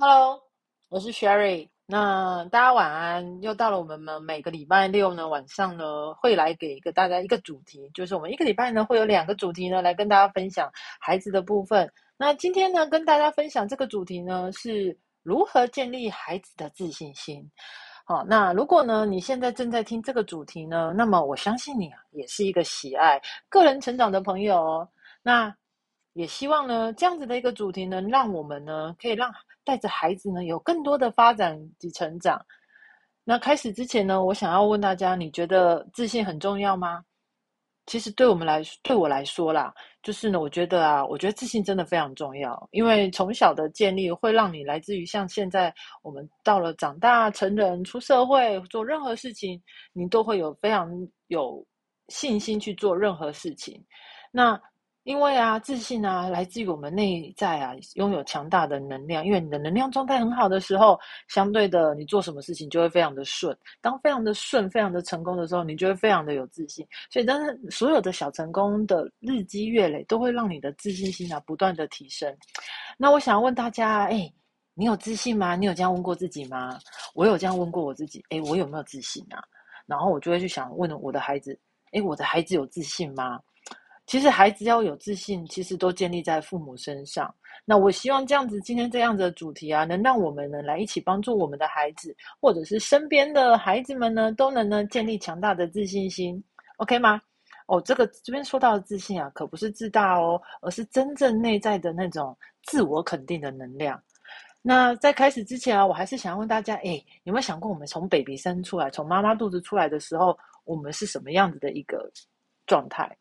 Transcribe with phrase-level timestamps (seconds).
[0.00, 0.40] Hello，
[0.90, 1.68] 我是 Sherry。
[1.84, 11.92] 那大家晚安，又到了我们每个礼拜六呢晚上呢会来给一个大家一个主题，就是我们一个礼拜呢会有两个主题呢来跟大家分享孩子的部分。
[12.16, 17.44] 那今天呢跟大家分享这个主题呢是如何建立孩子的自信心。
[18.04, 24.88] 好，那如果呢你现在正在听这个主题呢，那么我相信你啊也是一个喜爱个人成长的朋友哦。
[25.24, 25.52] 那
[26.12, 29.28] 也希望呢这样子的一个主题能让我们呢可以让。
[29.68, 32.42] 带着孩子呢，有更多的发展及成长。
[33.22, 37.04] 那开始之前呢，我想要问大家：你觉得自信很重要吗？
[37.84, 42.66] 其实对我们来，对我来说啦，就是呢，我觉得啊，我觉得自信真的非常重要。
[42.70, 49.62] 因为从小的建立，会让你来自于像现在我们到了长大成人、出社会做任何事情，
[49.92, 50.90] 你都会有非常
[51.26, 51.62] 有
[52.08, 53.84] 信心去做任何事情。
[54.32, 54.58] 那
[55.08, 59.24] 因为啊，自信啊，来自于我们内在啊，拥有强大的能量。
[59.24, 63.56] 因为你的能量状态很好的时候，相对的，你做什么事情就会非常的顺。
[63.80, 66.86] 当非常的顺、非常的成功的时候，你就会非常的有自信。
[67.10, 72.30] 所以，但是所有的小成功的日积月累，都会让你的自信心啊不断的提升。
[72.98, 74.30] 那我想问大家，哎，
[74.74, 75.56] 你有自信吗？
[75.56, 76.78] 你有这样问过自己吗？
[77.14, 79.42] 我有这样问过我自己，哎，我有没有自信啊？
[79.86, 81.58] 然后我就会去想问我的孩子，
[81.92, 83.40] 哎，我的孩子有自信吗？
[84.08, 87.32] 其实孩子要有自信，其实都建立在父母身上。
[87.66, 96.42] 那我希望这样子，今天这样子的主题啊，能让我们呢来一起帮助我们的孩子，或者是身边的孩子们呢，都能呢建立强大的自信心
[96.78, 97.20] ，OK 吗？
[97.66, 104.02] 哦，这个这边说到的自信啊，可不是自大哦，而是真正内在的那种自我肯定的能量。
[104.62, 112.10] 那在开始之前啊，我还是想要问大家，哎，有没有想过我们从 baby 生出来，从妈妈肚子出来的时候，我们是什么样子的一个
[112.66, 113.14] 状态？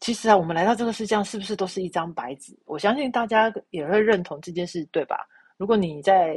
[0.00, 2.58] 其实啊，我们来到这个世界上，是不是都是一张白纸？
[2.64, 5.28] 我相信大家也会认同这件事，对吧？
[5.58, 6.36] 如果你在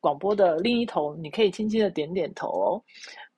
[0.00, 2.82] 广播的另一头，你可以轻轻的点点头哦。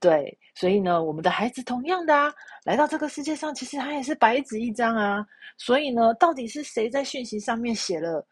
[0.01, 2.33] 对，所以呢，我们的孩子同样的啊，
[2.65, 5.27] 来到这个世界上，其实他也是白纸一张啊。
[5.59, 8.27] 所以呢，到底是谁在讯息上面写了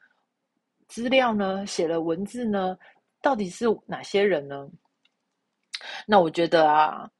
[0.89, 1.67] 资料呢？
[1.67, 2.79] 写了文字呢？
[3.21, 4.67] 到底是哪些人呢？
[6.07, 7.11] 那我觉得啊。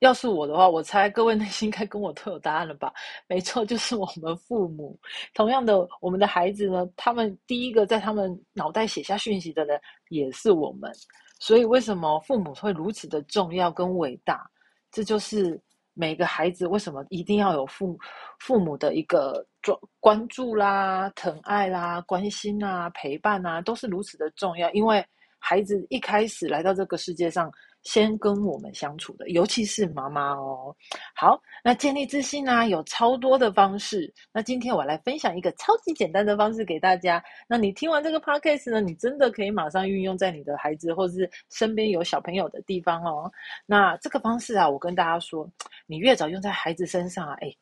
[0.00, 2.92] 要是我的话，我猜各位内心 应该跟我都有答案了吧？
[3.26, 4.98] 没错，就是我们父母。
[5.34, 9.80] 同样的，我们的孩子呢，他们第一个在他们脑袋写下讯息的人
[10.10, 10.92] 也是我们。
[11.38, 14.48] 所以，为什么父母会如此的重要跟伟大？
[14.90, 15.60] 这就是
[15.92, 17.98] 每个孩子为什么一定要有父
[18.38, 24.70] 父母的一个关关注啦、疼爱啦、关心啊、陪伴啊，都是如此的重要。
[24.72, 25.04] 因为
[25.48, 27.48] 孩子一开始来到这个世界上。
[27.82, 30.74] 先跟我们相处的，尤其是妈妈哦。
[31.14, 34.12] 好，那建立自信呢，有超多的方式。
[34.32, 37.22] 那今天我来分享一个超级简单的方式给大家。
[37.46, 43.30] 那你听完这个 podcast 呢，你真的可以马上运用在你的孩子或是身边有小朋友的地方哦。
[43.66, 45.48] 那这个方式啊，我跟大家说，
[45.86, 47.54] 你越早用在孩子身上啊，哎，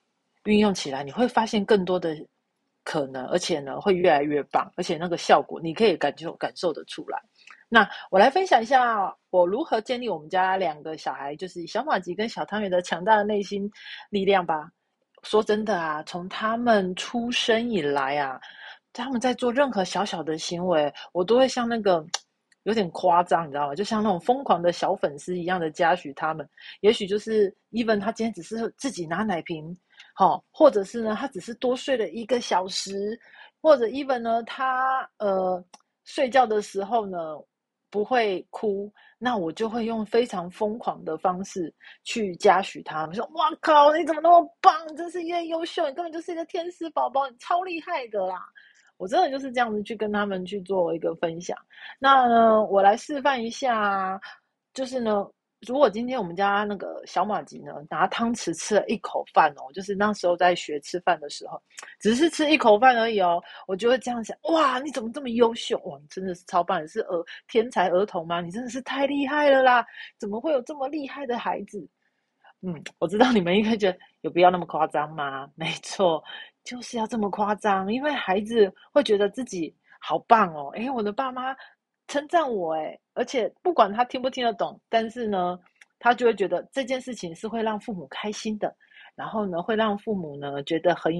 [0.44, 2.16] 运用起来你会发现更多的
[2.84, 7.18] 可能，而且呢会越来越棒，而且那个效果你可以感受感受得出来。
[7.68, 13.68] 那我来分享一下我如何建立我们家两个小孩，就是小马吉跟小汤圆的强大的内心
[14.10, 14.70] 力量吧。
[15.22, 18.38] 说真的啊，从他们出生以来啊，
[18.92, 22.04] 他们在做任何小小的行为，我都会像那个
[22.64, 23.74] 有点夸张，你知道吗？
[23.74, 26.46] 就像那种疯狂的小粉丝一样的嘉许他们。
[26.80, 29.74] 也许就是 even 他今天只是自己拿奶瓶，
[30.14, 33.18] 好，或者是呢，他只是多睡了一个小时，
[33.62, 35.64] 或者 even 呢，他呃
[36.04, 37.18] 睡觉的时候呢。
[37.90, 41.72] 不会哭，那我就会用非常疯狂的方式
[42.02, 44.74] 去嘉许他们，说：“哇靠，你怎么那么棒？
[44.96, 48.36] 真是越优秀，你根本就是一个天使宝宝，你超厉害的啦！”
[49.04, 51.54] 我真的就是这样子去跟他们去做一个分享。
[51.98, 54.18] 那呢，我来示范一下，
[54.72, 55.28] 就是呢。
[55.66, 61.58] 如果今天我们家那个小马吉呢，拿汤匙吃了一口饭哦，就是那时候在学吃饭的时候，
[61.98, 65.78] 只是吃一口饭而已哦，我就会这样想：哇，你怎么这么优秀？
[65.86, 68.42] 哇，你真的是超棒，是儿天才儿童吗？
[68.42, 69.86] 你真的是太厉害了啦！
[70.18, 71.88] 怎么会有这么厉害的孩子？
[72.60, 75.48] 嗯，我知道你们应该觉得有必要那么夸张吗？
[75.54, 76.22] 没错，
[76.64, 80.70] 就是要这么夸张，因为孩子会觉得自己好棒哦。
[80.74, 81.54] 诶，我的爸妈。
[82.06, 85.58] 称赞我哎，而且不管他听不听得懂，但是呢，
[85.98, 88.76] 他就会觉得这件事情是会让父母开心的，
[89.14, 91.10] 然后呢，会让父母呢觉得很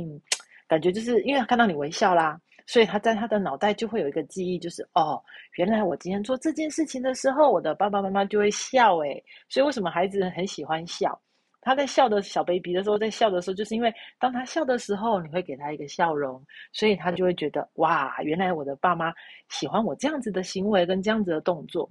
[0.69, 5.19] 感觉，就是因为看到你微笑啦，所以他在他的脑袋就会有一个记忆，就是哦，
[5.57, 11.19] 原来我今天做这件事情的时候，我的爸爸妈妈就会笑哎，所以为什么孩子很喜欢笑？
[11.65, 16.41] 他在笑的小 baby 的时候，在笑的时候，就是因为当他笑的时候，你会给他一个笑容，
[16.73, 19.13] 所以他就会觉得哇，原来我的爸妈
[19.49, 21.91] 喜欢我这样子的行为跟这样子的动作。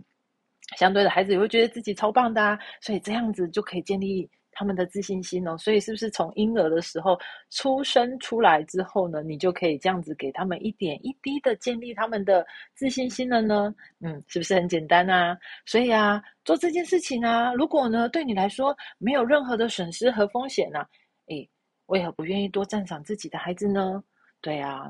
[0.77, 4.29] 相对的，孩子也会觉得自己超棒的，所以这样子就可以建立。
[4.53, 7.19] 他们的自信心哦，所以是不是从婴儿的时候
[7.49, 13.73] 出生出来之后呢，你就可以这样子给他们一点一滴的建立他们的自信心了呢？
[13.99, 15.37] 嗯，是不是很简单啊？
[15.65, 20.85] 所以啊，做这件事情啊，如果呢对你来说没有任何的损失和风险呢，
[21.27, 21.49] 诶，
[21.87, 24.03] 为何不愿意多赞赏自己的孩子呢？
[24.41, 24.89] 对啊，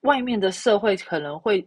[0.00, 1.66] 外面的社会可能会。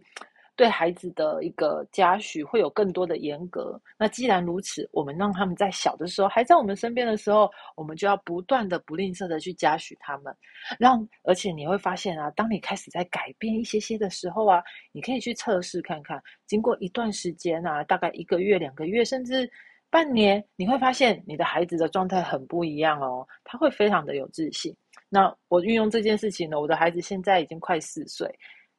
[0.58, 3.80] 对孩子的一个嘉许会有更多的严格。
[3.96, 10.34] 那既然如此，我们让他们在小的时候还在我们身边的时候，我们就要不断的不吝啬的去嘉许他们。
[10.76, 14.60] 让而且你会发现啊，当你开始在改变一些些的时候啊，
[14.90, 16.20] 你可以去测试看看。
[16.44, 19.48] 经过一段时间啊，大概一个月、两个月，甚至
[19.90, 23.24] 半年，你会发现你的孩子的状态很不一样哦。
[23.44, 24.74] 他会非常的有自信。
[25.08, 28.28] 那我运用这件事情呢，我的孩子现在已经快四岁。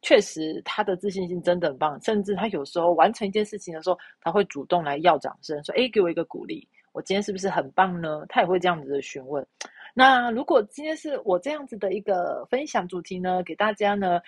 [0.01, 9.45] 确实，他的自信心真的很棒，甚至他有时候完成一件事情的时候，他会主动来要掌声，说：“哎，给我一个鼓励，我今天是不是很棒呢？”他也会这样子的询问。
[9.93, 14.21] 那如果今天是我这样子的一个分享主题呢，给大家呢，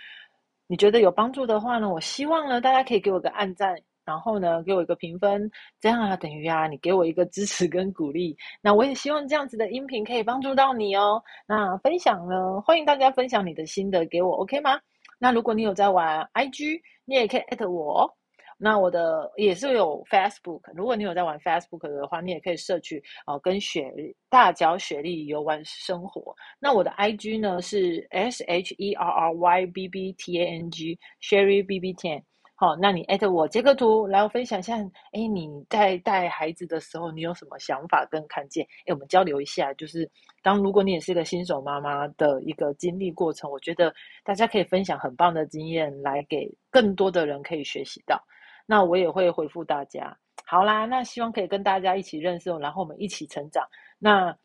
[0.68, 8.36] 你觉得有帮助的话呢，我希望呢，大家可以给我个按赞，然后呢，给我一个评分，这样啊，等于啊，你给我一个支持跟鼓励。
[8.62, 11.24] 那我也希望这样子的音频可以帮助到你哦。
[11.46, 14.78] 那分享呢，欢迎大家分享你的心得给我，OK 吗？
[15.24, 18.12] 那如果你有在玩 IG，你也可以艾特我。
[18.58, 23.94] 那我的也是有 Facebook，如果你有在玩 Facebook 的话，你也可以摄取哦，跟雪
[24.30, 26.36] 大脚雪莉游玩生活。
[26.60, 31.64] 那我的 IG 呢是 S H E R R Y B B T A N G Sherry
[31.64, 32.24] B B Tan。
[32.62, 34.78] 好，那你艾特我截个图，然后分享一下。
[35.14, 38.64] 哎，你在带孩子的时候，你有什么想法跟看见？
[38.86, 39.74] 哎，我们交流一下。
[39.74, 40.08] 就是
[40.44, 43.92] 当如果你也是一个新手妈妈的一个经历过程，我觉得
[44.24, 48.24] 大家可以分享很棒的经验，来给更多的人可以学习到。
[48.68, 50.16] 那我也会回复大家。
[50.46, 53.68] 好啦，那希望可以跟大家一起认识，然后我们一起成长。
[53.98, 54.38] 那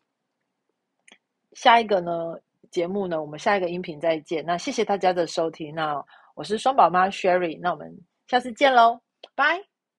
[1.53, 2.35] 下一个呢
[2.71, 4.43] 节目呢，我们下一个音频再见。
[4.43, 5.75] 那谢谢大家的收听。
[5.75, 6.03] 那
[6.37, 7.97] 我是双宝妈 Sherry，那我们
[8.27, 9.01] 下次见喽，
[9.33, 9.59] 拜。